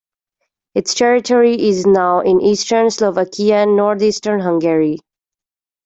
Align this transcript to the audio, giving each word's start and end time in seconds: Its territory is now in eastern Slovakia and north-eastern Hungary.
Its 0.73 0.95
territory 0.95 1.53
is 1.69 1.85
now 1.85 2.21
in 2.21 2.41
eastern 2.41 2.89
Slovakia 2.89 3.57
and 3.57 3.75
north-eastern 3.75 4.39
Hungary. 4.39 4.97